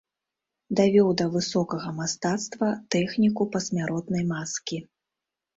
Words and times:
Давёў 0.79 1.09
да 1.21 1.25
высокага 1.35 1.93
мастацтва 1.99 2.69
тэхніку 2.97 3.47
пасмяротнай 3.57 4.23
маскі. 4.33 4.85